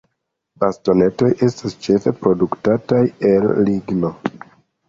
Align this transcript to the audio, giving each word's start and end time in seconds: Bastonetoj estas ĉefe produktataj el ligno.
Bastonetoj 0.61 1.29
estas 1.49 1.77
ĉefe 1.87 2.15
produktataj 2.23 3.03
el 3.33 3.49
ligno. 3.69 4.13